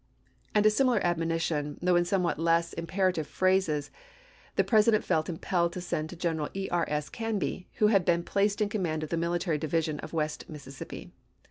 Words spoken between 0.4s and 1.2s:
And a similar